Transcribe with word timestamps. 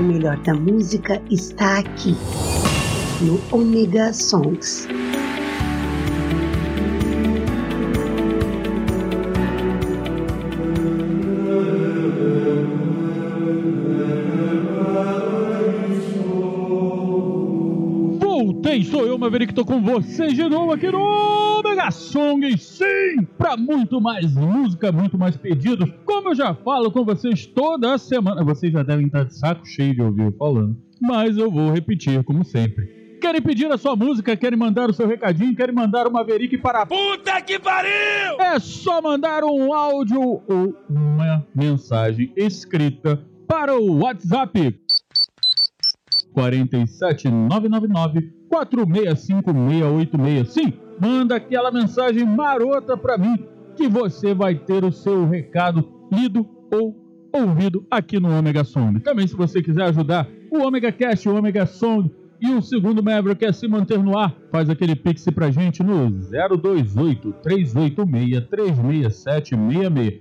O 0.00 0.02
melhor 0.02 0.38
da 0.38 0.54
música 0.54 1.20
está 1.30 1.80
aqui, 1.80 2.16
no 3.20 3.38
Omega 3.54 4.14
Songs. 4.14 4.88
Voltei, 18.18 18.82
sou 18.84 19.06
eu, 19.06 19.18
Maverick, 19.18 19.52
tô 19.52 19.66
com 19.66 19.82
vocês 19.82 20.32
de 20.32 20.48
novo 20.48 20.72
aqui 20.72 20.90
no 20.90 21.40
Mega 21.62 21.90
Song, 21.90 22.58
sim, 22.58 23.22
para 23.38 23.56
muito 23.56 24.00
mais 24.00 24.34
música, 24.34 24.90
muito 24.90 25.16
mais 25.16 25.36
pedidos. 25.36 25.90
Como 26.30 26.40
eu 26.40 26.46
já 26.46 26.54
falo 26.54 26.92
com 26.92 27.04
vocês 27.04 27.44
toda 27.44 27.98
semana, 27.98 28.44
vocês 28.44 28.72
já 28.72 28.84
devem 28.84 29.06
estar 29.06 29.24
de 29.24 29.36
saco 29.36 29.66
cheio 29.66 29.92
de 29.92 30.00
ouvir 30.00 30.26
eu 30.26 30.32
falando, 30.38 30.76
mas 31.00 31.36
eu 31.36 31.50
vou 31.50 31.72
repetir 31.72 32.22
como 32.22 32.44
sempre. 32.44 32.86
Querem 33.20 33.42
pedir 33.42 33.66
a 33.72 33.76
sua 33.76 33.96
música, 33.96 34.36
querem 34.36 34.56
mandar 34.56 34.88
o 34.88 34.92
seu 34.92 35.08
recadinho, 35.08 35.56
querem 35.56 35.74
mandar 35.74 36.06
uma 36.06 36.20
Maverick 36.20 36.56
para 36.58 36.86
Puta 36.86 37.42
que 37.42 37.58
pariu! 37.58 37.90
É 38.38 38.60
só 38.60 39.02
mandar 39.02 39.42
um 39.42 39.74
áudio 39.74 40.22
ou 40.22 40.72
uma 40.88 41.44
mensagem 41.52 42.32
escrita 42.36 43.20
para 43.48 43.76
o 43.76 43.98
WhatsApp 43.98 44.80
47999 46.32 48.32
465 48.48 49.52
686. 49.52 50.48
Sim, 50.48 50.72
manda 51.00 51.34
aquela 51.34 51.72
mensagem 51.72 52.24
marota 52.24 52.96
para 52.96 53.18
mim 53.18 53.36
que 53.74 53.88
você 53.88 54.32
vai 54.32 54.54
ter 54.54 54.84
o 54.84 54.92
seu 54.92 55.26
recado 55.26 55.98
lido 56.10 56.46
ou 56.72 56.96
ouvido 57.32 57.86
aqui 57.90 58.18
no 58.18 58.36
Omega 58.36 58.64
Song. 58.64 59.00
Também 59.00 59.26
se 59.26 59.34
você 59.34 59.62
quiser 59.62 59.84
ajudar 59.84 60.28
o 60.50 60.58
Omega 60.58 60.90
Cast, 60.90 61.28
o 61.28 61.36
Omega 61.36 61.66
Song 61.66 62.10
e 62.40 62.50
o 62.50 62.62
segundo 62.62 63.02
Maverick 63.02 63.44
é 63.44 63.52
se 63.52 63.68
manter 63.68 63.98
no 63.98 64.16
ar, 64.16 64.34
faz 64.50 64.70
aquele 64.70 64.96
pix 64.96 65.26
pra 65.26 65.50
gente 65.50 65.82
no 65.82 66.08
028 66.10 67.32
386 67.42 68.48
36766. 68.48 70.20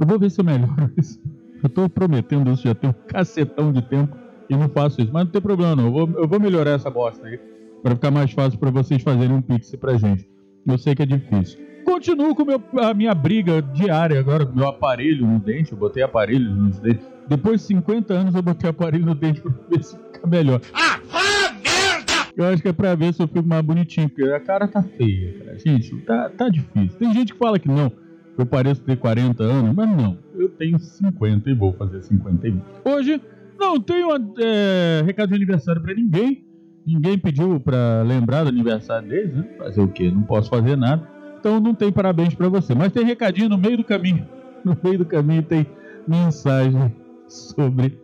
Eu 0.00 0.06
vou 0.06 0.18
ver 0.18 0.30
se 0.30 0.40
eu 0.40 0.44
melhoro 0.44 0.92
isso. 0.96 1.20
Eu 1.62 1.68
tô 1.68 1.88
prometendo 1.88 2.52
isso 2.52 2.62
já 2.62 2.74
tem 2.74 2.90
um 2.90 2.94
cacetão 3.08 3.72
de 3.72 3.82
tempo 3.82 4.16
e 4.48 4.56
não 4.56 4.68
faço 4.68 5.00
isso. 5.00 5.12
Mas 5.12 5.24
não 5.24 5.32
tem 5.32 5.42
problema 5.42 5.74
não, 5.74 5.86
eu 5.86 5.92
vou, 5.92 6.08
eu 6.22 6.28
vou 6.28 6.38
melhorar 6.38 6.72
essa 6.72 6.88
bosta 6.88 7.26
aí 7.26 7.40
para 7.82 7.94
ficar 7.96 8.12
mais 8.12 8.30
fácil 8.30 8.58
para 8.58 8.70
vocês 8.70 9.02
fazerem 9.02 9.34
um 9.34 9.42
pix 9.42 9.74
pra 9.76 9.96
gente. 9.96 10.28
Eu 10.64 10.78
sei 10.78 10.94
que 10.94 11.02
é 11.02 11.06
difícil. 11.06 11.58
Continuo 11.86 12.34
com 12.34 12.44
meu, 12.44 12.60
a 12.82 12.92
minha 12.92 13.14
briga 13.14 13.62
diária 13.62 14.18
agora 14.18 14.44
com 14.44 14.52
meu 14.52 14.66
aparelho 14.66 15.24
no 15.24 15.38
dente. 15.38 15.70
Eu 15.70 15.78
botei 15.78 16.02
aparelho 16.02 16.50
nos 16.50 16.80
dentes. 16.80 17.06
Depois 17.28 17.60
de 17.60 17.68
50 17.68 18.12
anos 18.12 18.34
eu 18.34 18.42
botei 18.42 18.68
aparelho 18.68 19.06
no 19.06 19.14
dente 19.14 19.40
para 19.40 19.52
ver 19.70 19.84
se 19.84 19.96
fica 19.96 20.26
melhor. 20.26 20.60
Ah, 20.74 20.98
ah, 21.12 21.52
merda! 21.52 22.32
Eu 22.36 22.44
acho 22.46 22.60
que 22.60 22.68
é 22.68 22.72
pra 22.72 22.96
ver 22.96 23.14
se 23.14 23.22
eu 23.22 23.28
fico 23.28 23.48
mais 23.48 23.62
bonitinho, 23.62 24.08
porque 24.08 24.24
a 24.24 24.40
cara 24.40 24.66
tá 24.66 24.82
feia, 24.82 25.38
cara. 25.38 25.58
Gente, 25.60 25.96
tá, 25.98 26.28
tá 26.28 26.48
difícil. 26.48 26.98
Tem 26.98 27.14
gente 27.14 27.32
que 27.32 27.38
fala 27.38 27.56
que 27.56 27.68
não, 27.68 27.92
eu 28.36 28.44
pareço 28.44 28.80
ter 28.82 28.96
40 28.96 29.44
anos, 29.44 29.74
mas 29.74 29.88
não. 29.88 30.18
Eu 30.34 30.48
tenho 30.48 30.80
50 30.80 31.48
e 31.48 31.54
vou 31.54 31.72
fazer 31.72 32.02
51. 32.02 32.60
Hoje 32.84 33.22
não 33.56 33.80
tenho 33.80 34.08
é, 34.40 35.02
recado 35.06 35.28
de 35.28 35.36
aniversário 35.36 35.80
para 35.80 35.94
ninguém. 35.94 36.44
Ninguém 36.84 37.16
pediu 37.16 37.60
para 37.60 38.02
lembrar 38.02 38.42
do 38.42 38.48
aniversário 38.48 39.08
deles, 39.08 39.32
né? 39.32 39.44
Fazer 39.56 39.80
o 39.80 39.88
quê? 39.88 40.10
Não 40.10 40.22
posso 40.22 40.50
fazer 40.50 40.76
nada. 40.76 41.15
Então 41.46 41.60
não 41.60 41.72
tem 41.72 41.92
parabéns 41.92 42.34
para 42.34 42.48
você. 42.48 42.74
Mas 42.74 42.92
tem 42.92 43.04
recadinho 43.04 43.48
no 43.48 43.56
meio 43.56 43.76
do 43.76 43.84
caminho. 43.84 44.26
No 44.66 44.76
meio 44.82 44.98
do 44.98 45.04
caminho 45.04 45.44
tem 45.44 45.64
mensagem 46.08 46.92
sobre 47.28 47.96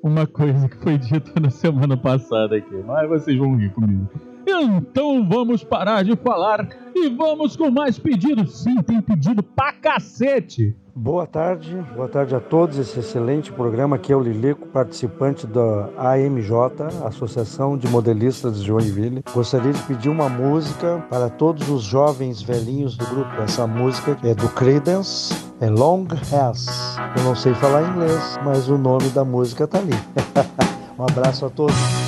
uma 0.00 0.28
coisa 0.28 0.68
que 0.68 0.76
foi 0.76 0.96
dita 0.96 1.40
na 1.40 1.50
semana 1.50 1.96
passada 1.96 2.54
aqui. 2.54 2.72
Mas 2.86 3.08
vocês 3.08 3.36
vão 3.36 3.56
rir 3.56 3.70
comigo. 3.70 4.08
Então 4.60 5.26
vamos 5.28 5.62
parar 5.62 6.04
de 6.04 6.16
falar 6.16 6.68
e 6.94 7.08
vamos 7.08 7.56
com 7.56 7.70
mais 7.70 7.98
pedidos. 7.98 8.62
Sim, 8.62 8.82
tem 8.82 9.00
pedido 9.00 9.42
pra 9.42 9.72
cacete. 9.72 10.76
Boa 10.94 11.28
tarde, 11.28 11.76
boa 11.94 12.08
tarde 12.08 12.34
a 12.34 12.40
todos. 12.40 12.76
Esse 12.76 12.98
excelente 12.98 13.52
programa 13.52 13.94
aqui 13.94 14.12
é 14.12 14.16
o 14.16 14.20
Lilico, 14.20 14.66
participante 14.66 15.46
da 15.46 15.90
AMJ, 15.96 16.52
Associação 17.04 17.78
de 17.78 17.86
Modelistas 17.86 18.58
de 18.58 18.66
Joinville. 18.66 19.22
Gostaria 19.32 19.72
de 19.72 19.80
pedir 19.84 20.08
uma 20.08 20.28
música 20.28 21.06
para 21.08 21.30
todos 21.30 21.68
os 21.68 21.84
jovens 21.84 22.42
velhinhos 22.42 22.96
do 22.96 23.06
grupo. 23.06 23.30
Essa 23.40 23.64
música 23.64 24.18
é 24.24 24.34
do 24.34 24.48
Creedence, 24.48 25.32
é 25.60 25.70
Long 25.70 26.08
As. 26.32 26.66
Eu 27.16 27.22
não 27.22 27.36
sei 27.36 27.54
falar 27.54 27.88
inglês, 27.88 28.36
mas 28.44 28.68
o 28.68 28.76
nome 28.76 29.08
da 29.10 29.24
música 29.24 29.68
tá 29.68 29.78
ali. 29.78 29.94
um 30.98 31.04
abraço 31.04 31.46
a 31.46 31.50
todos. 31.50 32.07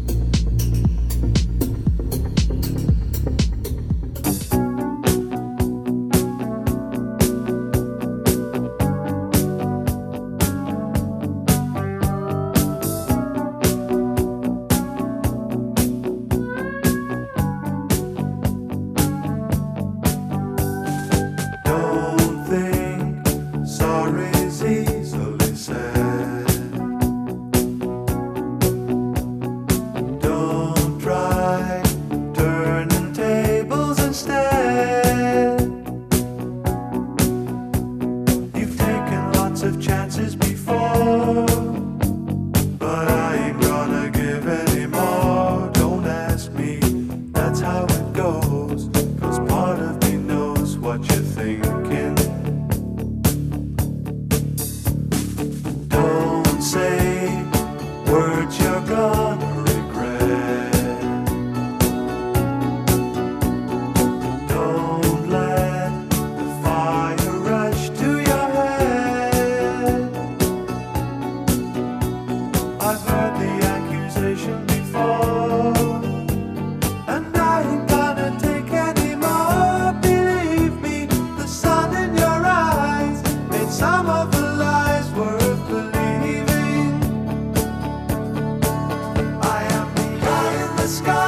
the 90.81 90.87
sky. 90.87 91.20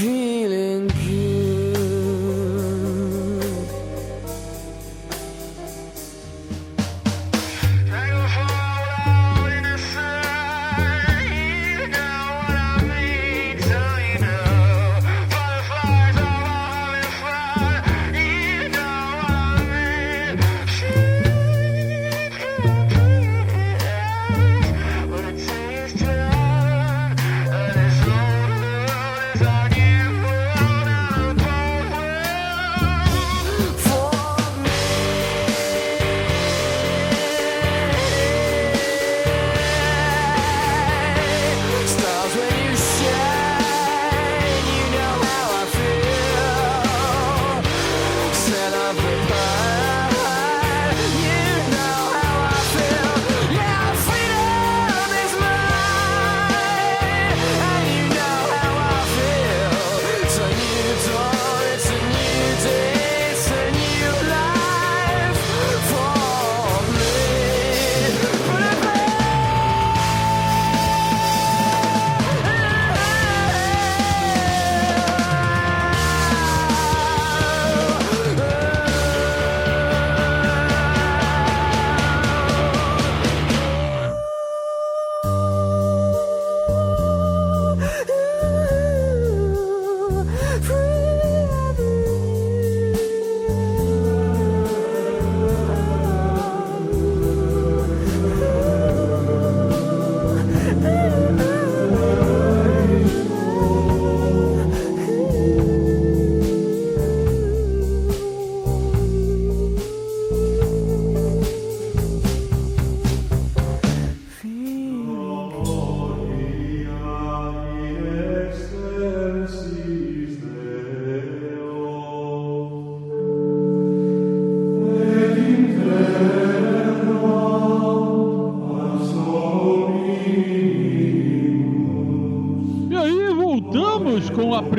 me, 0.00 0.27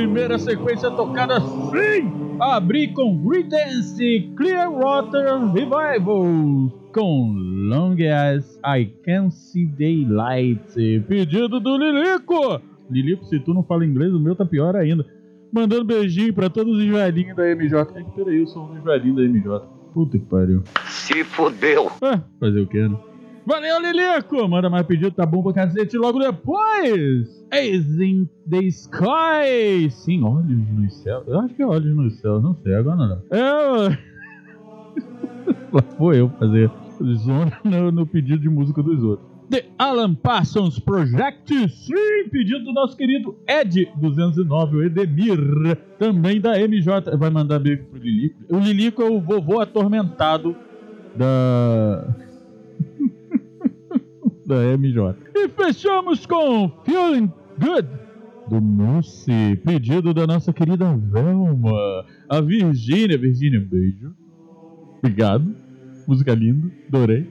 primeira 0.10 0.40
sequência 0.40 0.90
tocada 0.90 1.40
sim! 1.40 2.12
Abri 2.40 2.88
com 2.88 3.30
Redance 3.30 4.34
Clearwater 4.36 5.52
Revival 5.54 6.72
com 6.92 7.32
Long 7.70 7.96
as 8.12 8.60
I 8.66 8.86
Can 9.06 9.30
See 9.30 9.68
Daylight. 9.68 11.04
Pedido 11.08 11.60
do 11.60 11.78
Lilico! 11.78 12.60
Lilico, 12.90 13.24
se 13.26 13.40
tu 13.40 13.54
não 13.54 13.62
fala 13.62 13.86
inglês, 13.86 14.12
o 14.12 14.20
meu 14.20 14.36
tá 14.36 14.44
pior 14.44 14.76
ainda. 14.76 15.06
Mandando 15.54 15.86
beijinho 15.86 16.34
pra 16.34 16.50
todos 16.50 16.80
os 16.80 16.86
velhinhos 16.86 17.36
da 17.36 17.44
MJ. 17.56 18.00
É 18.00 18.04
que 18.04 18.12
peraí, 18.12 18.40
eu 18.40 18.48
sou 18.48 18.64
um 18.64 18.74
dos 18.74 18.84
velhinhos 18.84 19.16
da 19.16 19.22
MJ. 19.22 19.62
Puta 19.94 20.18
que 20.18 20.26
pariu. 20.26 20.64
Se 20.88 21.24
fodeu. 21.24 21.92
É, 22.02 22.20
fazer 22.40 22.62
o 22.62 22.68
que, 22.68 22.80
né? 22.80 22.98
Valeu, 23.46 23.80
Lilico! 23.80 24.48
Manda 24.48 24.72
mais 24.72 24.88
pedido, 24.88 25.12
tá 25.12 25.26
bom 25.26 25.44
pra 25.44 25.54
cacete. 25.54 25.98
Logo 25.98 26.18
depois, 26.18 27.39
Ace 27.52 28.04
in 28.04 28.28
the 28.50 28.60
Sky. 28.66 29.90
Sim, 29.90 30.24
olhos 30.24 30.70
nos 30.70 30.94
céus. 30.98 31.28
Eu 31.28 31.40
acho 31.40 31.56
que 31.56 31.62
é 31.62 31.66
olhos 31.66 31.96
nos 31.96 32.20
céus, 32.20 32.44
não 32.44 32.56
sei, 32.64 32.76
agora 32.76 32.98
não. 32.98 33.22
É. 33.32 33.98
Lá 35.72 35.84
vou 35.98 36.14
eu 36.14 36.30
fazer 36.40 36.70
zona 37.16 37.60
no, 37.64 37.92
no 37.92 38.06
pedido 38.06 38.40
de 38.40 38.50
música 38.50 38.84
dos 38.84 39.04
outros. 39.04 39.30
The 39.50 39.66
Alan 39.80 40.14
Parsons 40.14 40.78
Project, 40.78 41.70
sim, 41.70 42.30
pedido 42.32 42.66
do 42.66 42.72
nosso 42.72 42.96
querido 42.96 43.36
Ed209, 43.48 44.74
o 44.74 44.84
Edemir, 44.84 45.76
também 45.98 46.40
da 46.40 46.56
MJ. 46.60 47.18
Vai 47.18 47.32
mandar 47.32 47.58
beijo 47.58 47.84
pro 47.86 48.00
Lilico. 48.00 48.36
O 48.48 48.60
Lilico 48.60 49.02
é 49.02 49.10
o 49.10 49.20
vovô 49.20 49.60
atormentado 49.60 50.56
da. 51.16 52.29
Da 54.50 54.78
MJ. 54.78 55.16
E 55.36 55.48
fechamos 55.50 56.26
com 56.26 56.72
Feeling 56.84 57.32
Good 57.60 57.88
do 58.50 58.60
Mousse, 58.60 59.56
pedido 59.64 60.12
da 60.12 60.26
nossa 60.26 60.52
querida 60.52 60.92
Velma, 60.98 62.04
a 62.28 62.42
Virgínia. 62.42 63.16
Virgínia, 63.16 63.60
beijo. 63.60 64.12
Obrigado. 64.98 65.56
Música 66.08 66.34
linda, 66.34 66.68
adorei. 66.88 67.28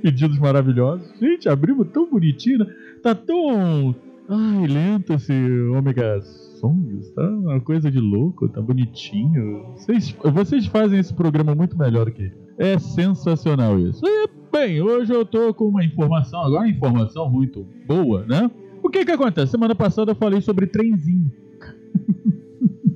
Pedidos 0.00 0.38
maravilhosos. 0.38 1.06
Gente, 1.20 1.50
abrimos 1.50 1.88
tão 1.92 2.08
bonitinho, 2.10 2.60
né? 2.60 2.66
Tá 3.02 3.14
tão. 3.14 3.94
Ai, 4.26 4.66
lento 4.66 5.12
esse 5.12 5.34
Omega 5.76 6.18
Songs, 6.22 7.10
tá 7.12 7.28
uma 7.28 7.60
coisa 7.60 7.90
de 7.90 8.00
louco, 8.00 8.48
tá 8.48 8.62
bonitinho. 8.62 9.74
Vocês, 9.76 10.16
vocês 10.32 10.66
fazem 10.66 10.98
esse 10.98 11.12
programa 11.12 11.54
muito 11.54 11.76
melhor 11.76 12.10
que. 12.10 12.32
É 12.56 12.78
sensacional 12.78 13.78
isso. 13.78 14.00
E, 14.06 14.28
bem, 14.54 14.80
hoje 14.80 15.12
eu 15.12 15.26
tô 15.26 15.52
com 15.52 15.64
uma 15.64 15.84
informação, 15.84 16.40
agora 16.40 16.62
uma 16.62 16.70
informação 16.70 17.28
muito 17.28 17.66
boa, 17.88 18.24
né? 18.24 18.48
O 18.80 18.88
que 18.88 19.04
que 19.04 19.10
acontece? 19.10 19.50
Semana 19.50 19.74
passada 19.74 20.12
eu 20.12 20.14
falei 20.14 20.40
sobre 20.40 20.68
trenzinho. 20.68 21.28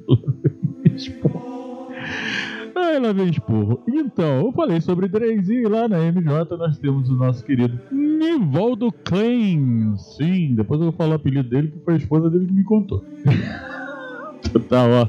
Aí 2.76 3.00
lá 3.00 3.12
vem 3.12 3.28
esporro. 3.28 3.82
Então, 3.88 4.46
eu 4.46 4.52
falei 4.52 4.80
sobre 4.80 5.08
trenzinho 5.08 5.62
e 5.62 5.68
lá 5.68 5.88
na 5.88 5.98
MJ 5.98 6.56
nós 6.56 6.78
temos 6.78 7.10
o 7.10 7.14
nosso 7.14 7.44
querido 7.44 7.76
Nivaldo 7.90 8.92
Klein. 8.92 9.96
Sim, 9.96 10.54
depois 10.54 10.80
eu 10.80 10.90
vou 10.90 10.96
falar 10.96 11.14
o 11.14 11.16
apelido 11.16 11.48
dele, 11.48 11.72
que 11.72 11.80
foi 11.84 11.94
a 11.94 11.96
esposa 11.96 12.30
dele 12.30 12.46
que 12.46 12.52
me 12.52 12.62
contou. 12.62 13.04
tá, 14.68 14.86
ó. 14.86 15.08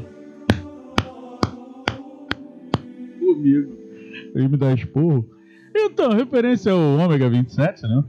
Comigo. 3.19 3.71
Ele 4.33 4.47
me 4.47 4.57
dá 4.57 4.73
esporro. 4.73 5.38
Então, 5.85 6.11
referência 6.11 6.71
ao 6.71 6.79
ômega 6.79 7.29
27, 7.29 7.83
né? 7.83 8.03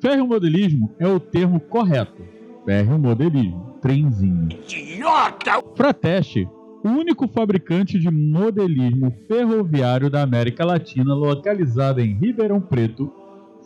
Ferromodelismo 0.00 0.94
é 0.98 1.06
o 1.06 1.20
termo 1.20 1.60
correto. 1.60 2.22
Ferromodelismo. 2.64 3.72
Trenzinho. 3.80 4.48
Idiota! 4.50 5.60
Frateste, 5.74 6.48
o 6.84 6.88
único 6.88 7.26
fabricante 7.26 7.98
de 7.98 8.10
modelismo 8.10 9.12
ferroviário 9.26 10.08
da 10.08 10.22
América 10.22 10.64
Latina, 10.64 11.14
localizado 11.14 12.00
em 12.00 12.14
Ribeirão 12.14 12.60
Preto, 12.60 13.12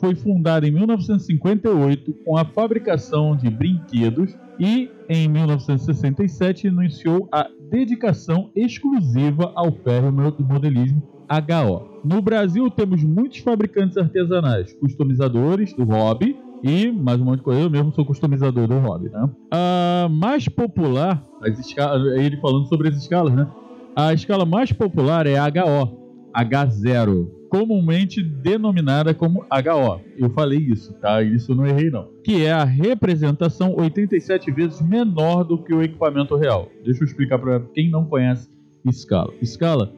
foi 0.00 0.14
fundado 0.14 0.66
em 0.66 0.70
1958 0.70 2.12
com 2.24 2.36
a 2.36 2.44
fabricação 2.44 3.36
de 3.36 3.50
brinquedos 3.50 4.34
e, 4.58 4.90
em 5.08 5.28
1967, 5.28 6.66
iniciou 6.66 7.28
a 7.32 7.46
dedicação 7.70 8.50
exclusiva 8.54 9.52
ao 9.54 9.72
ferromodelismo 9.72 11.15
HO. 11.28 12.00
No 12.04 12.22
Brasil, 12.22 12.70
temos 12.70 13.02
muitos 13.02 13.38
fabricantes 13.38 13.96
artesanais, 13.96 14.72
customizadores 14.74 15.74
do 15.74 15.84
hobby 15.84 16.36
e 16.62 16.90
mais 16.90 17.20
um 17.20 17.24
monte 17.24 17.38
de 17.38 17.44
coisa. 17.44 17.62
Eu 17.62 17.70
mesmo 17.70 17.92
sou 17.92 18.04
customizador 18.04 18.66
do 18.66 18.78
hobby, 18.78 19.08
né? 19.08 19.28
A 19.50 20.08
mais 20.08 20.48
popular, 20.48 21.24
as 21.42 21.58
escalas, 21.58 22.16
ele 22.16 22.36
falando 22.38 22.66
sobre 22.66 22.88
as 22.88 22.96
escalas, 22.96 23.34
né? 23.34 23.48
A 23.94 24.12
escala 24.12 24.44
mais 24.44 24.72
popular 24.72 25.26
é 25.26 25.36
a 25.36 25.46
HO, 25.46 26.30
H0, 26.34 27.28
comumente 27.48 28.22
denominada 28.22 29.14
como 29.14 29.40
HO. 29.44 30.00
Eu 30.16 30.30
falei 30.30 30.58
isso, 30.58 30.92
tá? 30.94 31.22
Isso 31.22 31.54
não 31.54 31.66
errei 31.66 31.90
não. 31.90 32.08
Que 32.22 32.44
é 32.44 32.52
a 32.52 32.64
representação 32.64 33.74
87 33.76 34.50
vezes 34.50 34.80
menor 34.80 35.44
do 35.44 35.58
que 35.58 35.74
o 35.74 35.82
equipamento 35.82 36.36
real. 36.36 36.68
Deixa 36.84 37.02
eu 37.02 37.06
explicar 37.06 37.38
para 37.38 37.60
quem 37.74 37.90
não 37.90 38.04
conhece 38.04 38.48
escala. 38.84 39.32
Escala 39.40 39.92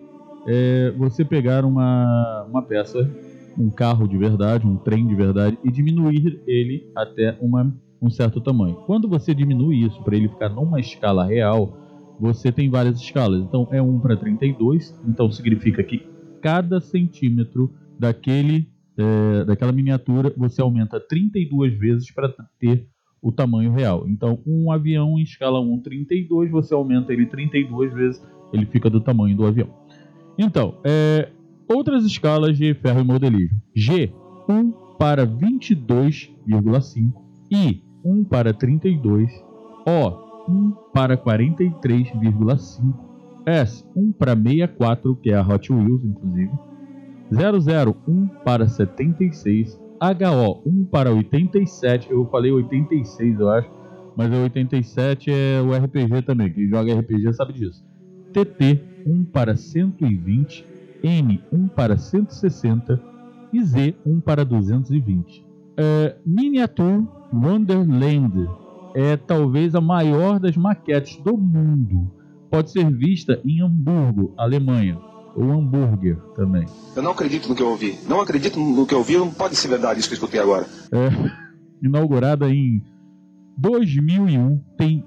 é 0.50 0.90
você 0.96 1.26
pegar 1.26 1.62
uma, 1.66 2.46
uma 2.48 2.62
peça, 2.62 2.98
um 3.56 3.68
carro 3.68 4.08
de 4.08 4.16
verdade, 4.16 4.66
um 4.66 4.76
trem 4.76 5.06
de 5.06 5.14
verdade, 5.14 5.58
e 5.62 5.70
diminuir 5.70 6.40
ele 6.46 6.90
até 6.96 7.36
uma, 7.38 7.70
um 8.00 8.08
certo 8.08 8.40
tamanho. 8.40 8.76
Quando 8.86 9.06
você 9.06 9.34
diminui 9.34 9.84
isso 9.84 10.02
para 10.02 10.16
ele 10.16 10.28
ficar 10.28 10.48
numa 10.48 10.80
escala 10.80 11.26
real, 11.26 11.76
você 12.18 12.50
tem 12.50 12.70
várias 12.70 12.98
escalas. 12.98 13.42
Então 13.42 13.68
é 13.70 13.82
1 13.82 14.00
para 14.00 14.16
32, 14.16 14.98
então 15.06 15.30
significa 15.30 15.82
que 15.82 16.02
cada 16.40 16.80
centímetro 16.80 17.70
daquele, 17.98 18.68
é, 18.96 19.44
daquela 19.44 19.72
miniatura 19.72 20.32
você 20.34 20.62
aumenta 20.62 20.98
32 20.98 21.78
vezes 21.78 22.10
para 22.10 22.32
ter 22.58 22.88
o 23.20 23.30
tamanho 23.30 23.72
real. 23.72 24.08
Então, 24.08 24.38
um 24.46 24.70
avião 24.72 25.18
em 25.18 25.22
escala 25.22 25.60
1, 25.60 25.80
32, 25.80 26.50
você 26.50 26.72
aumenta 26.72 27.12
ele 27.12 27.26
32 27.26 27.92
vezes, 27.92 28.22
ele 28.52 28.64
fica 28.64 28.88
do 28.88 29.00
tamanho 29.00 29.36
do 29.36 29.44
avião. 29.44 29.68
Então, 30.38 30.76
é, 30.84 31.30
outras 31.68 32.04
escalas 32.04 32.56
de 32.56 32.72
ferro 32.74 33.00
e 33.00 33.04
modelismo. 33.04 33.60
G, 33.74 34.12
1 34.48 34.72
para 34.96 35.26
22,5. 35.26 37.12
I, 37.50 37.82
1 38.04 38.24
para 38.24 38.54
32. 38.54 39.30
O, 39.86 40.28
1 40.48 40.72
para 40.94 41.16
43,5. 41.16 43.08
S, 43.46 43.84
1 43.96 44.12
para 44.12 44.36
64, 44.36 45.16
que 45.16 45.30
é 45.30 45.36
a 45.36 45.42
Hot 45.42 45.72
Wheels, 45.72 46.04
inclusive. 46.04 46.52
00, 47.32 47.96
1 48.06 48.26
para 48.44 48.68
76. 48.68 49.80
HO, 50.00 50.62
1 50.64 50.84
para 50.84 51.12
87. 51.12 52.10
Eu 52.10 52.26
falei 52.26 52.52
86, 52.52 53.40
eu 53.40 53.50
acho. 53.50 53.68
Mas 54.16 54.30
o 54.32 54.42
87 54.42 55.30
é 55.30 55.60
o 55.62 55.72
RPG 55.72 56.22
também. 56.22 56.52
Quem 56.52 56.68
joga 56.68 56.94
RPG 57.00 57.32
sabe 57.34 57.52
disso. 57.52 57.84
TT, 58.32 58.80
1 59.06 59.24
para 59.24 59.56
120, 59.56 60.64
N 61.02 61.42
1 61.52 61.68
para 61.68 61.96
160 61.96 63.00
e 63.52 63.62
Z 63.62 63.94
1 64.04 64.20
para 64.20 64.44
220. 64.44 65.46
É, 65.76 66.16
Miniature 66.26 67.06
Wonderland 67.32 68.48
é 68.94 69.16
talvez 69.16 69.74
a 69.74 69.80
maior 69.80 70.40
das 70.40 70.56
maquetes 70.56 71.16
do 71.22 71.36
mundo. 71.36 72.10
Pode 72.50 72.70
ser 72.70 72.90
vista 72.90 73.40
em 73.44 73.62
Hamburgo, 73.62 74.34
Alemanha, 74.36 74.98
ou 75.36 75.52
hambúrguer 75.52 76.16
também. 76.34 76.66
Eu 76.96 77.02
não 77.02 77.12
acredito 77.12 77.48
no 77.48 77.54
que 77.54 77.62
eu 77.62 77.68
ouvi. 77.68 77.98
Não 78.08 78.20
acredito 78.20 78.58
no 78.58 78.86
que 78.86 78.94
eu 78.94 78.98
ouvi, 78.98 79.16
não 79.16 79.30
pode 79.30 79.54
ser 79.54 79.68
verdade 79.68 80.00
isso 80.00 80.08
que 80.08 80.14
eu 80.14 80.18
escutei 80.18 80.40
agora. 80.40 80.66
É, 80.90 81.30
inaugurada 81.86 82.48
em 82.50 82.82
2001, 83.58 84.58
tem 84.76 85.04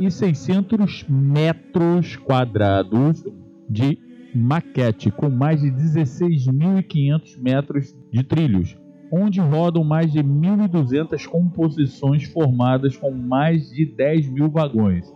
1.600 0.00 1.08
metros 1.08 2.16
quadrados 2.16 3.24
de 3.68 3.98
maquete, 4.34 5.10
com 5.10 5.30
mais 5.30 5.60
de 5.60 5.70
16.500 5.70 7.40
metros 7.40 7.96
de 8.12 8.22
trilhos, 8.22 8.76
onde 9.12 9.40
rodam 9.40 9.84
mais 9.84 10.12
de 10.12 10.20
1.200 10.20 11.26
composições 11.26 12.24
formadas 12.24 12.96
com 12.96 13.12
mais 13.12 13.70
de 13.70 13.86
10 13.86 14.28
mil 14.28 14.50
vagões. 14.50 15.12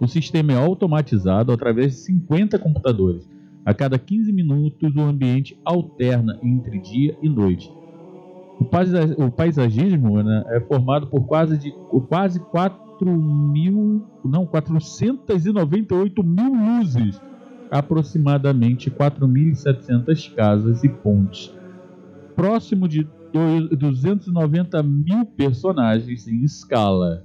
O 0.00 0.06
sistema 0.06 0.52
é 0.52 0.56
automatizado 0.56 1.52
através 1.52 1.92
de 1.92 1.98
50 1.98 2.58
computadores. 2.58 3.28
A 3.64 3.72
cada 3.72 3.98
15 3.98 4.32
minutos, 4.32 4.94
o 4.96 5.00
ambiente 5.00 5.56
alterna 5.64 6.38
entre 6.42 6.80
dia 6.80 7.16
e 7.22 7.28
noite. 7.28 7.72
O 8.58 9.30
paisagismo 9.30 10.22
né, 10.22 10.44
é 10.48 10.60
formado 10.60 11.06
por 11.08 11.26
quase, 11.26 11.56
de, 11.58 11.72
quase 12.08 12.40
4 12.40 12.91
mil, 13.06 14.08
não, 14.24 14.46
498 14.46 16.22
mil 16.22 16.52
luzes, 16.54 17.22
aproximadamente 17.70 18.90
4.700 18.90 20.32
casas 20.34 20.82
e 20.84 20.88
pontes. 20.88 21.50
Próximo 22.34 22.88
de 22.88 23.04
do- 23.32 23.76
290 23.76 24.82
mil 24.82 25.26
personagens 25.36 26.26
em 26.26 26.42
escala, 26.42 27.24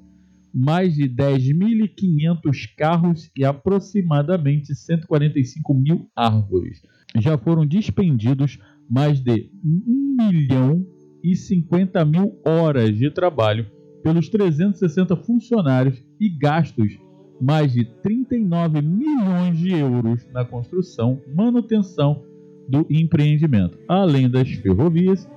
mais 0.54 0.96
de 0.96 1.08
10.500 1.08 2.66
carros 2.78 3.30
e 3.36 3.44
aproximadamente 3.46 4.74
145 4.76 5.74
mil 5.74 6.10
árvores. 6.16 6.82
Já 7.18 7.38
foram 7.38 7.66
dispendidos 7.66 8.58
mais 8.90 9.20
de 9.22 9.52
1 9.64 10.28
milhão 10.32 10.86
e 11.24 11.36
50 11.36 12.04
mil 12.06 12.40
horas 12.46 12.96
de 12.98 13.12
trabalho 13.12 13.68
pelos 14.04 14.30
360 14.30 15.16
funcionários 15.18 16.04
e 16.20 16.30
gastos 16.30 16.98
mais 17.40 17.74
de 17.74 17.86
39 18.02 18.82
milhões 18.82 19.58
de 19.58 19.72
euros 19.72 20.28
na 20.34 20.44
construção, 20.44 21.22
manutenção 21.34 22.24
do 22.68 22.86
empreendimento. 22.90 23.78
Além 23.88 24.30
das 24.30 24.50
ferrovias, 24.50 25.28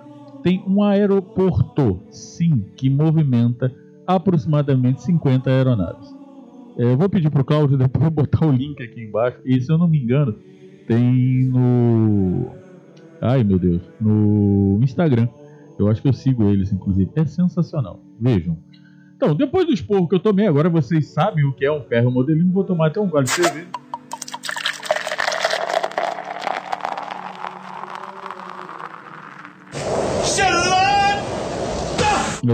tem 0.42 0.62
um 0.66 0.82
aeroporto, 0.82 2.00
sim, 2.10 2.64
que 2.76 2.88
movimenta 2.88 3.72
aproximadamente 4.06 5.02
50 5.02 5.50
aeronaves. 5.50 6.14
É, 6.78 6.96
vou 6.96 7.08
pedir 7.08 7.30
para 7.30 7.42
o 7.42 7.44
Cláudio 7.44 7.76
depois 7.78 8.08
botar 8.08 8.46
o 8.46 8.52
link 8.52 8.82
aqui 8.82 9.02
embaixo. 9.02 9.38
E 9.44 9.60
se 9.60 9.70
eu 9.70 9.78
não 9.78 9.88
me 9.88 10.02
engano, 10.02 10.34
tem 10.86 11.44
no. 11.44 12.46
Ai 13.20 13.44
meu 13.44 13.58
Deus, 13.58 13.82
no 14.00 14.80
Instagram. 14.82 15.28
Eu 15.80 15.88
acho 15.88 16.02
que 16.02 16.08
eu 16.08 16.12
sigo 16.12 16.44
eles, 16.44 16.70
inclusive. 16.70 17.10
É 17.16 17.24
sensacional. 17.24 18.02
Vejam. 18.20 18.58
Então, 19.16 19.34
depois 19.34 19.66
do 19.66 19.72
esporro 19.72 20.06
que 20.06 20.14
eu 20.14 20.20
tomei, 20.20 20.46
agora 20.46 20.68
vocês 20.68 21.06
sabem 21.08 21.42
o 21.46 21.54
que 21.54 21.64
é 21.64 21.72
um 21.72 21.80
ferro 21.80 22.10
modelismo. 22.10 22.52
Vou 22.52 22.64
tomar 22.64 22.88
até 22.88 23.00
um 23.00 23.08
gole 23.08 23.24
de 23.24 23.30
cerveja. 23.30 23.66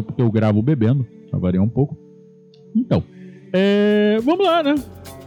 Porque 0.04 0.22
eu 0.22 0.30
gravo 0.30 0.62
bebendo, 0.62 1.04
pra 1.30 1.38
variar 1.38 1.64
um 1.64 1.68
pouco. 1.68 1.96
Então, 2.74 3.02
É, 3.52 4.18
vamos 4.22 4.44
lá, 4.46 4.62
né? 4.62 4.74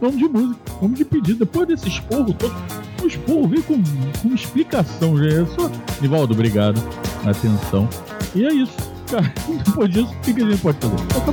Vamos 0.00 0.18
de 0.18 0.28
música, 0.28 0.60
vamos 0.80 0.96
de 0.98 1.04
pedido. 1.04 1.40
Depois 1.40 1.66
desse 1.66 1.88
esporro 1.88 2.32
todo, 2.32 2.54
o 3.02 3.06
esporro 3.06 3.48
veio 3.48 3.62
com, 3.62 3.82
com 4.22 4.34
explicação, 4.34 5.16
já 5.18 5.42
é 5.42 5.46
só. 5.46 5.70
Nivaldo, 6.00 6.32
obrigado. 6.32 6.80
Atenção. 7.26 7.88
E 8.34 8.44
é 8.44 8.52
isso. 8.52 8.76
Cara, 9.10 9.32
depois 9.64 9.90
disso, 9.90 10.12
o 10.12 10.20
que 10.20 10.42
a 10.42 10.46
gente 10.46 10.60
pode 10.62 10.78
fazer? 10.78 10.96
Toca 11.08 11.32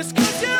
Just 0.00 0.16
cause 0.16 0.59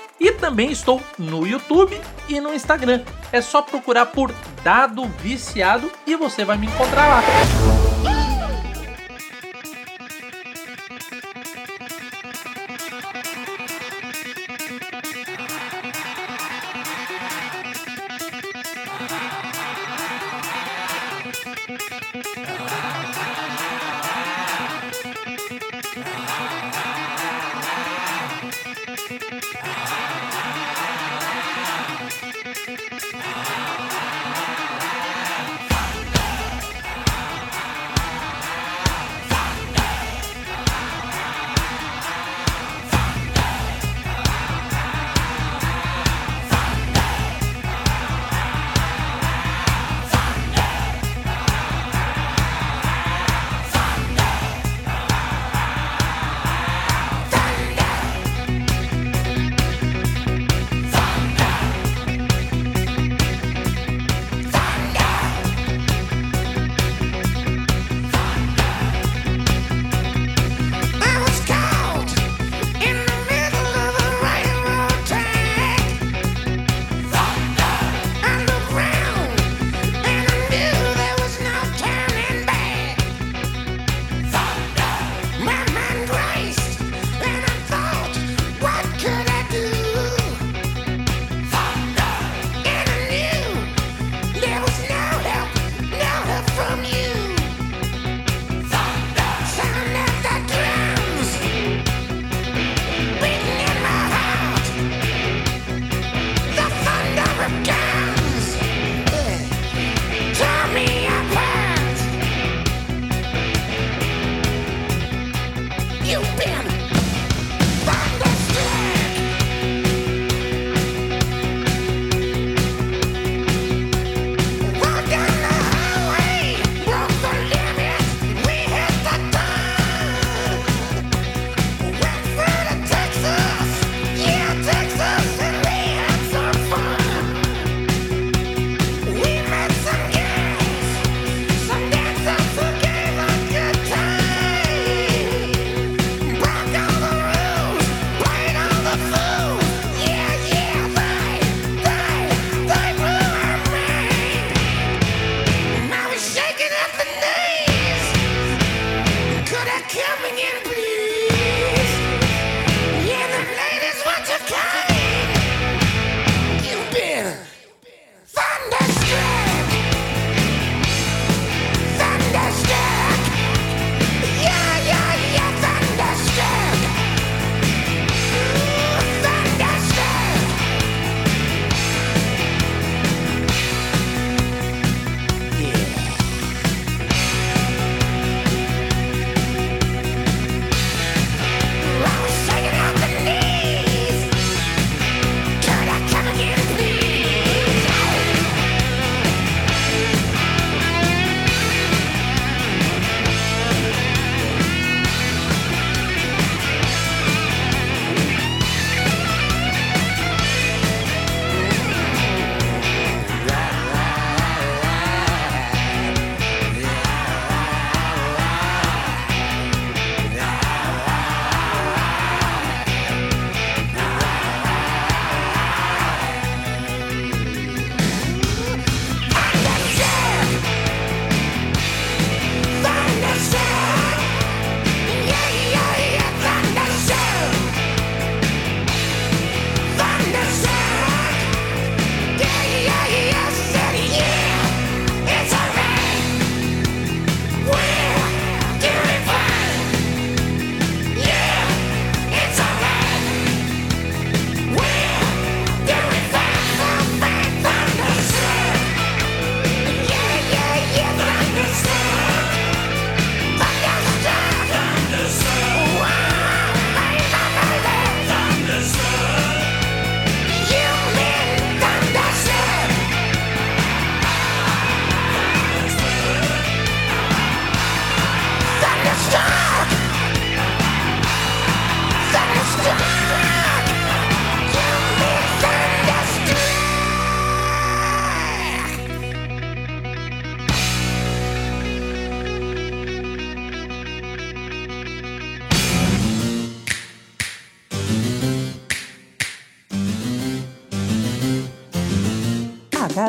e 0.21 0.31
também 0.31 0.71
estou 0.71 1.01
no 1.17 1.47
YouTube 1.47 1.99
e 2.29 2.39
no 2.39 2.53
Instagram. 2.53 3.01
É 3.31 3.41
só 3.41 3.63
procurar 3.63 4.05
por 4.05 4.31
Dado 4.63 5.03
Viciado 5.19 5.91
e 6.05 6.15
você 6.15 6.45
vai 6.45 6.57
me 6.57 6.67
encontrar 6.67 7.07
lá. 7.07 8.20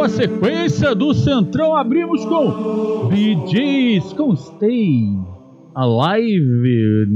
A 0.02 0.08
sequência 0.08 0.94
do 0.94 1.14
Centrão. 1.14 1.76
Abrimos 1.76 2.24
com 2.24 3.08
BJs 3.08 4.12
com 4.14 4.34
Stay 4.34 5.04
Alive. 5.74 7.06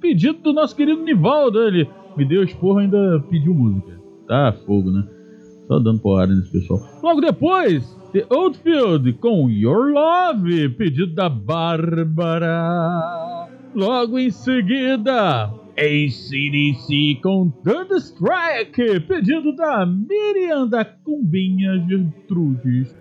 Pedido 0.00 0.38
do 0.42 0.52
nosso 0.54 0.74
querido 0.74 1.02
Nivaldo. 1.02 1.62
Ele 1.62 1.86
me 2.16 2.24
deu 2.24 2.42
esporro 2.42 2.78
ainda 2.78 3.22
pediu 3.28 3.54
música. 3.54 4.00
Tá 4.26 4.54
fogo, 4.64 4.90
né? 4.90 5.04
Só 5.68 5.78
dando 5.78 6.00
porrada 6.00 6.34
nesse 6.34 6.50
pessoal. 6.50 6.80
Logo 7.02 7.20
depois, 7.20 7.84
The 8.12 8.24
Oldfield 8.30 9.12
com 9.14 9.50
Your 9.50 9.92
Love. 9.92 10.70
Pedido 10.70 11.14
da 11.14 11.28
Bárbara. 11.28 12.56
Logo 13.74 14.18
em 14.18 14.30
seguida, 14.30 15.52
ACDC 15.78 17.20
com 17.22 17.50
Thunderstrike, 17.62 19.00
pedido 19.06 19.54
da 19.54 19.84
Miriam 19.84 20.66
da 20.66 20.82
Combinha 20.84 21.78
Gertrudes. 21.86 22.96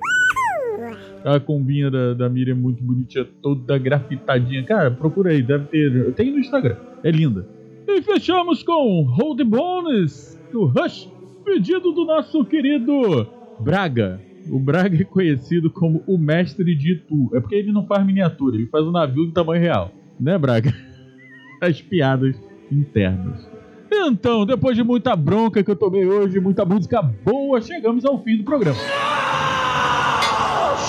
A 1.23 1.39
combinha 1.39 1.89
da, 1.89 2.13
da 2.13 2.29
Miriam 2.29 2.51
é 2.51 2.57
muito 2.57 2.83
bonitinha, 2.83 3.25
toda 3.41 3.77
grafitadinha. 3.77 4.61
Cara, 4.63 4.91
procura 4.91 5.31
aí, 5.31 5.41
deve 5.41 5.67
ter. 5.67 6.13
Tem 6.15 6.29
no 6.31 6.39
Instagram, 6.39 6.75
é 7.01 7.11
linda. 7.11 7.47
E 7.87 8.01
fechamos 8.01 8.61
com 8.61 9.03
Hold 9.03 9.41
Bones 9.43 10.37
do 10.51 10.65
Rush, 10.65 11.09
pedido 11.45 11.93
do 11.93 12.03
nosso 12.03 12.43
querido 12.43 13.25
Braga. 13.61 14.19
O 14.51 14.59
Braga 14.59 15.01
é 15.01 15.05
conhecido 15.05 15.69
como 15.69 16.03
o 16.05 16.17
mestre 16.17 16.75
de 16.75 16.91
Itu. 16.91 17.31
É 17.33 17.39
porque 17.39 17.55
ele 17.55 17.71
não 17.71 17.87
faz 17.87 18.05
miniatura, 18.05 18.57
ele 18.57 18.67
faz 18.67 18.85
um 18.85 18.91
navio 18.91 19.23
em 19.23 19.31
tamanho 19.31 19.61
real. 19.61 19.91
Né, 20.19 20.37
Braga? 20.37 20.73
As 21.61 21.81
piadas 21.81 22.35
internas. 22.71 23.47
Então, 23.91 24.45
depois 24.45 24.75
de 24.75 24.83
muita 24.83 25.15
bronca 25.15 25.63
que 25.63 25.71
eu 25.71 25.75
tomei 25.75 26.05
hoje, 26.05 26.39
muita 26.39 26.65
música 26.65 27.01
boa, 27.01 27.61
chegamos 27.61 28.03
ao 28.03 28.21
fim 28.23 28.37
do 28.37 28.43
programa. 28.43 28.79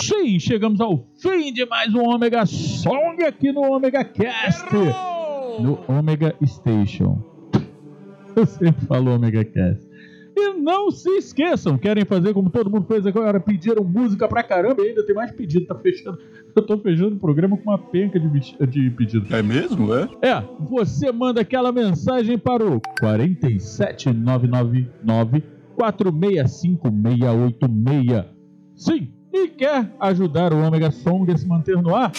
Sim, 0.03 0.39
chegamos 0.39 0.81
ao 0.81 1.07
fim 1.20 1.53
de 1.53 1.64
mais 1.66 1.95
um 1.95 2.03
Omega 2.03 2.45
Song 2.47 3.22
aqui 3.24 3.53
no 3.53 3.62
Omega 3.62 4.05
Cast. 4.05 4.66
No 5.61 5.79
Omega 5.89 6.35
Station. 6.45 7.22
Eu 8.35 8.45
sempre 8.47 8.85
falo 8.87 9.14
Omega 9.14 9.45
Cast. 9.45 9.86
E 10.39 10.53
não 10.53 10.91
se 10.91 11.09
esqueçam, 11.16 11.78
querem 11.78 12.05
fazer 12.05 12.34
como 12.34 12.51
todo 12.51 12.70
mundo 12.70 12.84
fez 12.87 13.07
agora, 13.07 13.41
pediram 13.41 13.82
música 13.82 14.28
pra 14.28 14.43
caramba 14.43 14.82
e 14.82 14.89
ainda 14.89 15.03
tem 15.07 15.14
mais 15.14 15.32
pedido, 15.32 15.64
tá 15.64 15.74
fechando. 15.74 16.18
Eu 16.55 16.61
tô 16.62 16.76
fechando 16.76 17.16
o 17.16 17.18
programa 17.18 17.57
com 17.57 17.70
uma 17.70 17.78
penca 17.78 18.20
de, 18.20 18.28
de 18.66 18.91
pedido. 18.91 19.34
É 19.34 19.43
mesmo, 19.43 19.95
é? 19.95 20.07
É, 20.20 20.45
você 20.61 21.11
manda 21.11 21.41
aquela 21.41 21.72
mensagem 21.72 22.37
para 22.37 22.62
o 22.66 22.82
47999 23.01 25.43
465686. 25.74 28.24
Sim, 28.74 29.09
e 29.32 29.49
quer 29.49 29.91
ajudar 30.01 30.53
o 30.53 30.62
Omega 30.62 30.91
Song 30.91 31.32
a 31.32 31.37
se 31.37 31.49
manter 31.49 31.80
no 31.80 31.95
ar? 31.95 32.12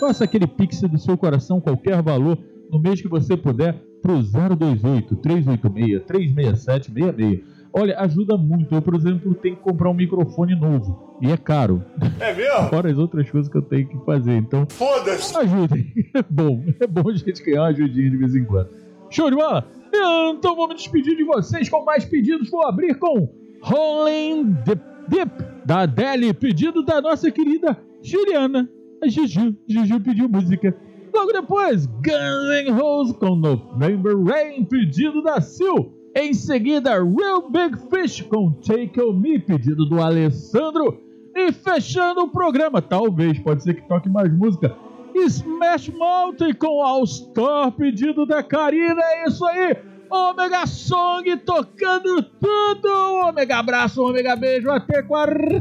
Faça 0.00 0.24
aquele 0.24 0.46
pix 0.46 0.80
do 0.80 0.96
seu 0.98 1.18
coração, 1.18 1.60
qualquer 1.60 2.00
valor, 2.00 2.38
no 2.70 2.78
mês 2.78 3.02
que 3.02 3.08
você 3.08 3.36
puder, 3.36 3.74
pro 4.00 4.22
028 4.22 5.16
386 5.16 6.02
367 6.06 6.92
66. 6.92 7.57
Olha, 7.78 7.98
ajuda 8.00 8.36
muito. 8.36 8.74
Eu, 8.74 8.82
por 8.82 8.94
exemplo, 8.94 9.34
tenho 9.34 9.56
que 9.56 9.62
comprar 9.62 9.90
um 9.90 9.94
microfone 9.94 10.58
novo. 10.58 11.16
E 11.20 11.30
é 11.30 11.36
caro. 11.36 11.84
É 12.18 12.34
mesmo? 12.34 12.68
Fora 12.70 12.90
as 12.90 12.98
outras 12.98 13.30
coisas 13.30 13.50
que 13.50 13.56
eu 13.56 13.62
tenho 13.62 13.86
que 13.88 13.98
fazer. 14.04 14.36
Então, 14.36 14.66
Foda-se! 14.68 15.36
ajudem. 15.36 15.92
É 16.14 16.22
bom. 16.22 16.64
É 16.80 16.86
bom 16.86 17.08
a 17.08 17.14
gente 17.14 17.42
ganhar 17.44 17.62
uma 17.62 17.68
ajudinha 17.68 18.10
de 18.10 18.16
vez 18.16 18.34
em 18.34 18.44
quando. 18.44 18.68
Show 19.10 19.30
de 19.30 19.36
bola? 19.36 19.66
Então 19.90 20.54
vou 20.54 20.68
me 20.68 20.74
despedir 20.74 21.16
de 21.16 21.24
vocês 21.24 21.68
com 21.68 21.84
mais 21.84 22.04
pedidos. 22.04 22.50
Vou 22.50 22.66
abrir 22.66 22.94
com 22.98 23.28
Rolling 23.62 24.56
Dip 24.64 24.82
Dip 25.08 25.30
da 25.64 25.80
Adele. 25.80 26.34
Pedido 26.34 26.84
da 26.84 27.00
nossa 27.00 27.30
querida 27.30 27.76
Juliana. 28.02 28.68
A 29.02 29.08
Juju. 29.08 29.56
Juju 29.66 30.00
pediu 30.00 30.28
música. 30.28 30.76
Logo 31.14 31.32
depois, 31.32 31.86
Guns 31.86 32.66
N' 32.66 32.70
Roses 32.72 33.16
com 33.16 33.34
November 33.34 34.14
Rain. 34.24 34.64
Pedido 34.64 35.22
da 35.22 35.40
Sil. 35.40 35.97
Em 36.14 36.34
seguida, 36.34 37.02
Real 37.02 37.48
Big 37.50 37.76
Fish 37.90 38.22
com 38.22 38.52
Take 38.52 39.00
On 39.00 39.12
Me. 39.12 39.38
Pedido 39.38 39.86
do 39.86 40.00
Alessandro. 40.00 41.00
E 41.34 41.52
fechando 41.52 42.22
o 42.22 42.28
programa, 42.28 42.82
talvez, 42.82 43.38
pode 43.38 43.62
ser 43.62 43.74
que 43.74 43.86
toque 43.86 44.08
mais 44.08 44.32
música. 44.32 44.74
Smash 45.14 45.88
Mountain 45.88 46.54
com 46.54 46.82
All 46.82 47.06
Star, 47.06 47.70
pedido 47.72 48.26
da 48.26 48.42
Karina. 48.42 49.00
É 49.00 49.28
isso 49.28 49.44
aí. 49.46 49.76
Omega 50.10 50.66
Song 50.66 51.24
tocando 51.44 52.22
tudo. 52.22 52.88
Omega 53.28 53.58
abraço, 53.58 54.02
Omega 54.02 54.34
beijo. 54.34 54.70
Até 54.70 55.02
quarta-feira. 55.02 55.58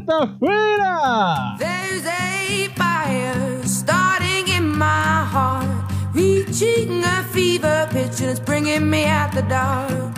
There's 1.59 2.05
a 2.05 2.69
fire 2.75 3.61
starting 3.63 4.47
in 4.49 4.63
my 4.77 5.25
heart, 5.31 5.67
reaching 6.13 7.03
a 7.03 7.23
fever 7.31 7.87
pitch, 7.91 8.21
and 8.21 8.31
it's 8.31 8.39
bringing 8.39 8.89
me 8.89 9.05
out 9.05 9.31
the 9.33 9.41
dark. 9.43 10.17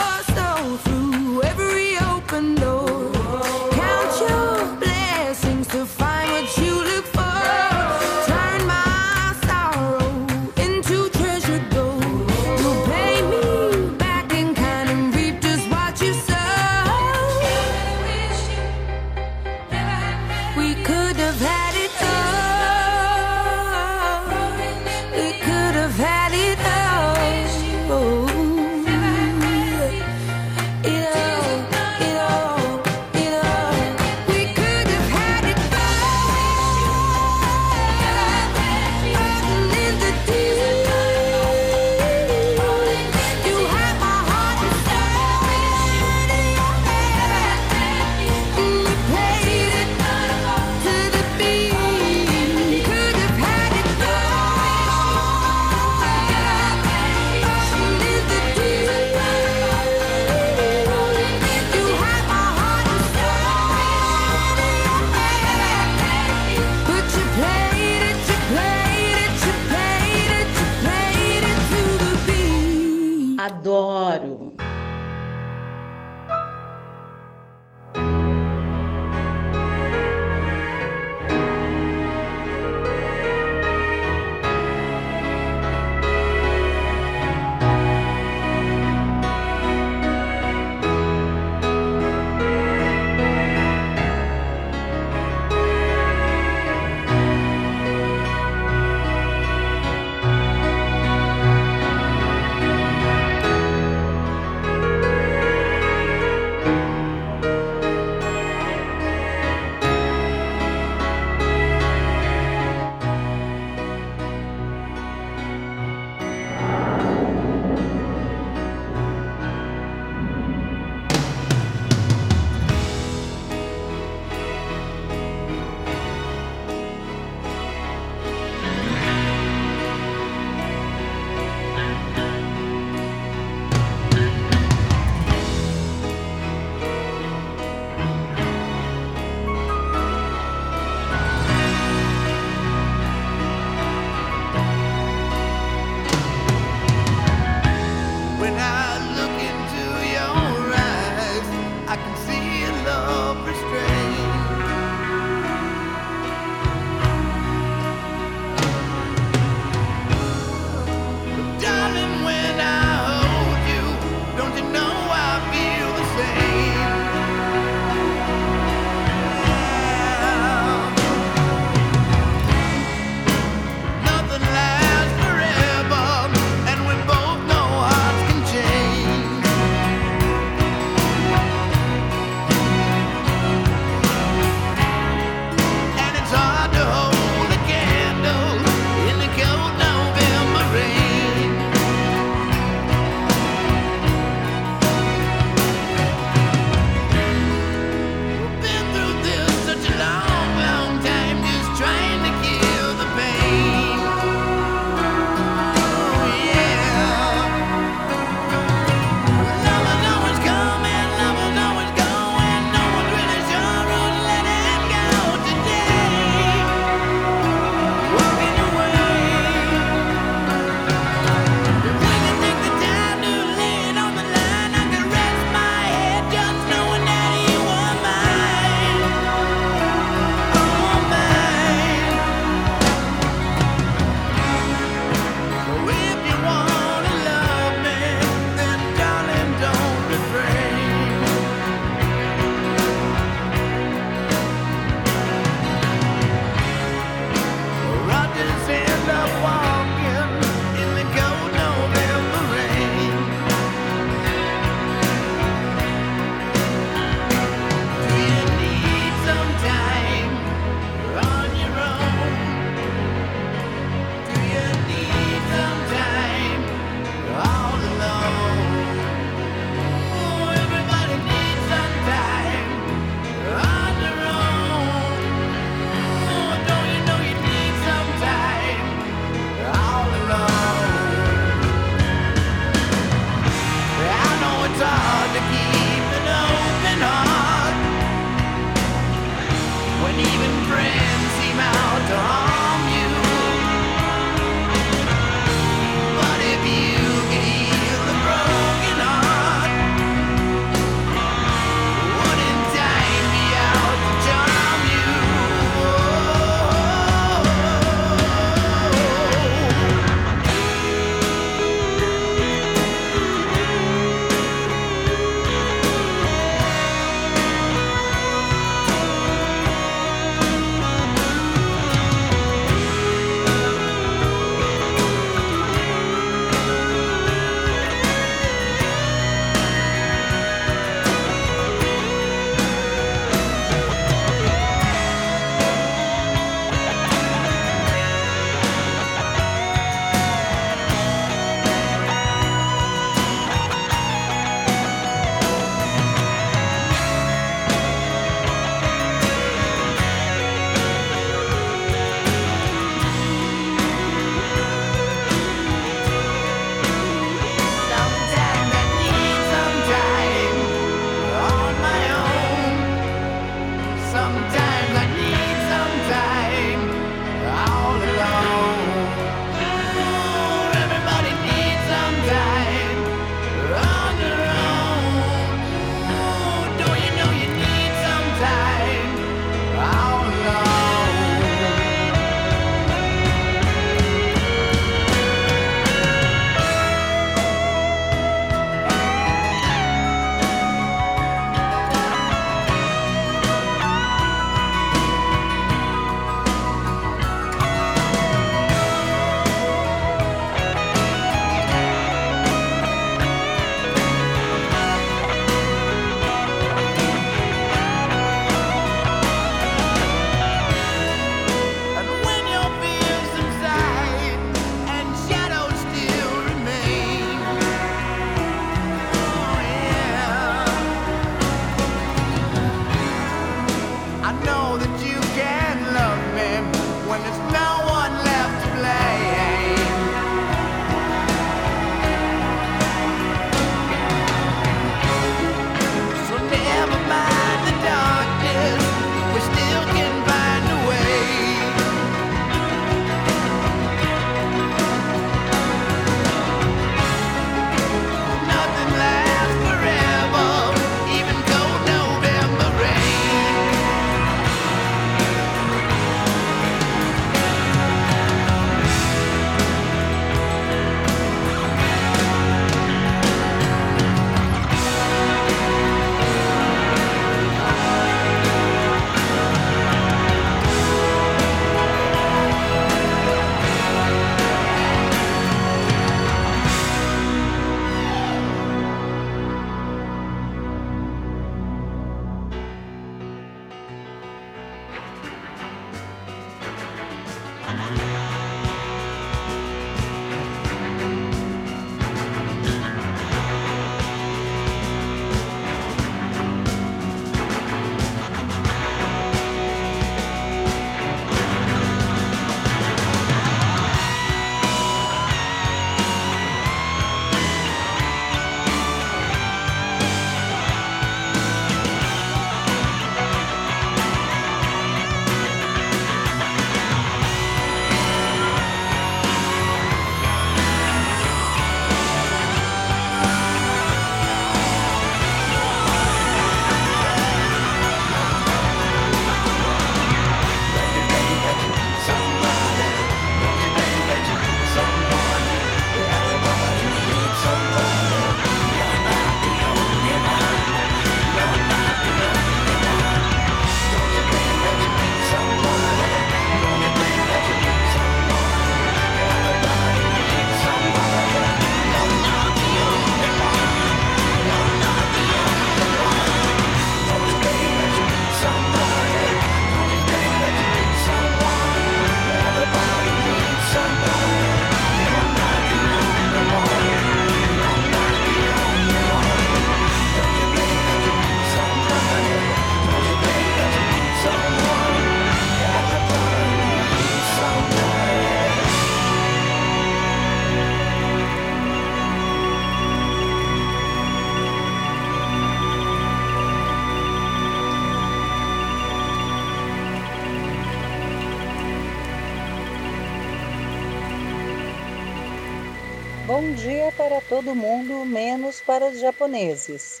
para 598.72 598.88
os 598.88 599.00
japoneses. 599.00 600.00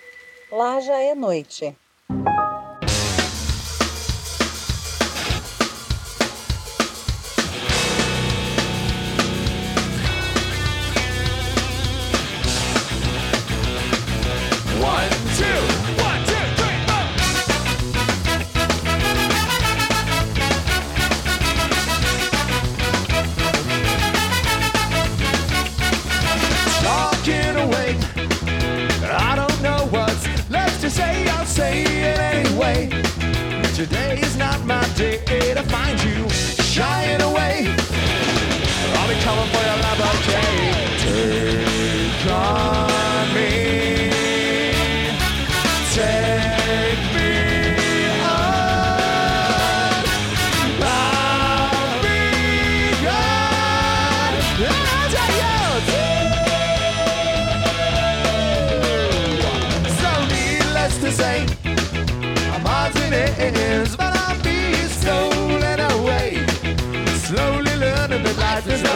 Lá 0.50 0.80
já 0.80 0.98
é 0.98 1.14
noite. 1.14 1.76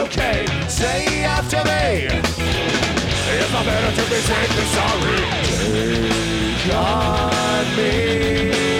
okay. 0.07 0.45
Say 0.67 1.23
after 1.23 1.57
me. 1.63 2.07
It's 3.29 3.51
not 3.51 3.65
better 3.65 3.91
to 4.01 4.09
be 4.09 4.19
safe 4.29 4.55
than 4.55 4.67
sorry. 4.77 5.17
Take 6.63 6.75
on 6.75 7.65
me. 7.75 8.76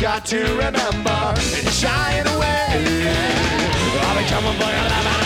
got 0.00 0.24
to 0.24 0.42
remember, 0.54 1.34
it's 1.36 1.74
shying 1.74 2.26
away. 2.26 2.66
I'll 4.02 4.16
be 4.16 4.24
coming, 4.30 4.56
for 4.56 4.64
I'll 4.64 5.19